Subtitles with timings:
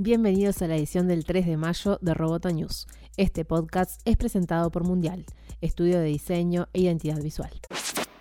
[0.00, 2.86] Bienvenidos a la edición del 3 de mayo de Roboto News.
[3.16, 5.26] Este podcast es presentado por Mundial,
[5.60, 7.50] estudio de diseño e identidad visual.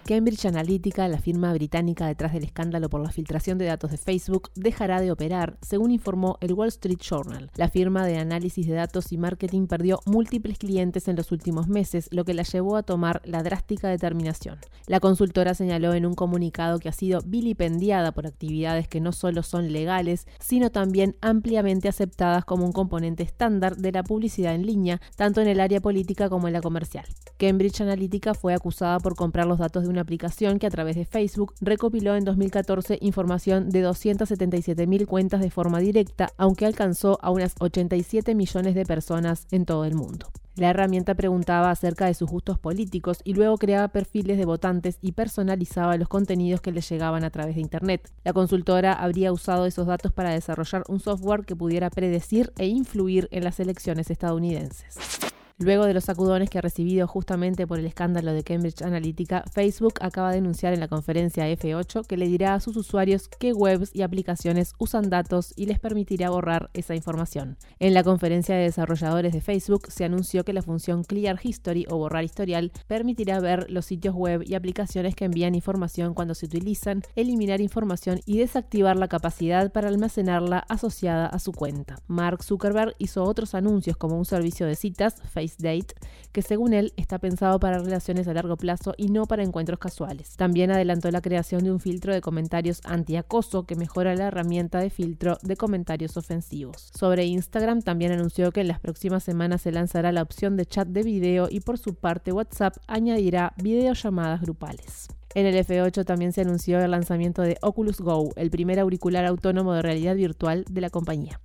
[0.07, 4.49] Cambridge Analytica, la firma británica detrás del escándalo por la filtración de datos de Facebook,
[4.55, 7.51] dejará de operar, según informó el Wall Street Journal.
[7.57, 12.07] La firma de análisis de datos y marketing perdió múltiples clientes en los últimos meses,
[12.11, 14.59] lo que la llevó a tomar la drástica determinación.
[14.85, 19.43] La consultora señaló en un comunicado que ha sido vilipendiada por actividades que no solo
[19.43, 25.01] son legales, sino también ampliamente aceptadas como un componente estándar de la publicidad en línea,
[25.17, 27.05] tanto en el área política como en la comercial.
[27.37, 31.05] Cambridge Analytica fue acusada por comprar los datos de una aplicación que a través de
[31.05, 37.55] Facebook recopiló en 2014 información de 277.000 cuentas de forma directa, aunque alcanzó a unas
[37.59, 40.31] 87 millones de personas en todo el mundo.
[40.57, 45.11] La herramienta preguntaba acerca de sus gustos políticos y luego creaba perfiles de votantes y
[45.11, 48.11] personalizaba los contenidos que les llegaban a través de Internet.
[48.23, 53.27] La consultora habría usado esos datos para desarrollar un software que pudiera predecir e influir
[53.29, 55.26] en las elecciones estadounidenses.
[55.59, 59.95] Luego de los sacudones que ha recibido justamente por el escándalo de Cambridge Analytica, Facebook
[60.01, 63.89] acaba de anunciar en la conferencia F8 que le dirá a sus usuarios qué webs
[63.91, 67.57] y aplicaciones usan datos y les permitirá borrar esa información.
[67.79, 71.97] En la conferencia de desarrolladores de Facebook se anunció que la función Clear History o
[71.97, 77.01] borrar historial permitirá ver los sitios web y aplicaciones que envían información cuando se utilizan,
[77.15, 81.95] eliminar información y desactivar la capacidad para almacenarla asociada a su cuenta.
[82.05, 85.95] Mark Zuckerberg hizo otros anuncios como un servicio de citas, Facebook Date,
[86.31, 90.35] que según él está pensado para relaciones a largo plazo y no para encuentros casuales.
[90.35, 94.89] También adelantó la creación de un filtro de comentarios anti-acoso que mejora la herramienta de
[94.89, 96.91] filtro de comentarios ofensivos.
[96.93, 100.87] Sobre Instagram también anunció que en las próximas semanas se lanzará la opción de chat
[100.87, 105.07] de video y por su parte WhatsApp añadirá videollamadas grupales.
[105.35, 109.73] En el F8 también se anunció el lanzamiento de Oculus Go, el primer auricular autónomo
[109.73, 111.39] de realidad virtual de la compañía.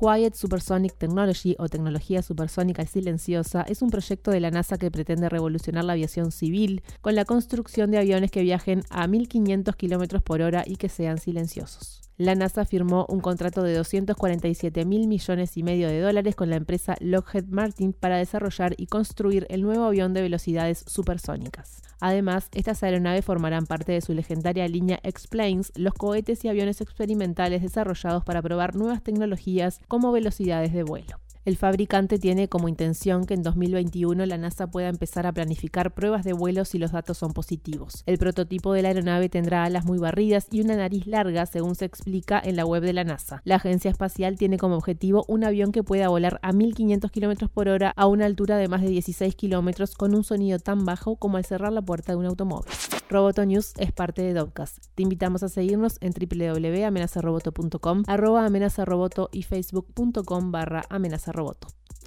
[0.00, 5.28] Quiet Supersonic Technology o tecnología supersónica silenciosa es un proyecto de la NASA que pretende
[5.28, 10.40] revolucionar la aviación civil con la construcción de aviones que viajen a 1500 km por
[10.40, 15.62] hora y que sean silenciosos la NASA firmó un contrato de 247 mil millones y
[15.62, 20.12] medio de dólares con la empresa Lockheed Martin para desarrollar y construir el nuevo avión
[20.12, 21.80] de velocidades supersónicas.
[21.98, 27.62] Además, estas aeronaves formarán parte de su legendaria línea X-Planes, los cohetes y aviones experimentales
[27.62, 31.19] desarrollados para probar nuevas tecnologías como velocidades de vuelo.
[31.46, 36.22] El fabricante tiene como intención que en 2021 la NASA pueda empezar a planificar pruebas
[36.22, 38.02] de vuelo si los datos son positivos.
[38.04, 41.86] El prototipo de la aeronave tendrá alas muy barridas y una nariz larga, según se
[41.86, 43.40] explica en la web de la NASA.
[43.44, 47.68] La agencia espacial tiene como objetivo un avión que pueda volar a 1500 km por
[47.68, 51.38] hora a una altura de más de 16 km con un sonido tan bajo como
[51.38, 52.70] al cerrar la puerta de un automóvil.
[53.08, 54.84] Roboto News es parte de Dovcast.
[54.94, 60.84] Te invitamos a seguirnos en www.amenazaroboto.com, arroba amenazaroboto y facebook.com barra.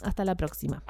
[0.03, 0.83] Hasta la próxima.